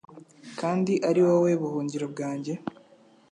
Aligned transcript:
kandi 0.59 0.93
ari 1.09 1.21
wowe 1.27 1.51
buhungiro 1.61 2.05
bwanjye 2.13 2.53